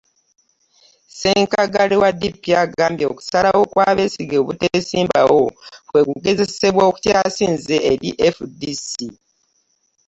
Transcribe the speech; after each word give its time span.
Ssenkaggale 1.09 1.95
wa 2.01 2.09
DP 2.19 2.41
agambye 2.63 3.05
okusalawo 3.11 3.61
kwa 3.71 3.87
Besigye 3.97 4.37
obuteesimbawo 4.43 5.43
kwe 5.89 6.01
kugezesebwa 6.07 6.83
okukyasinze 6.89 7.75
eri 7.91 8.09
FDC 8.35 8.87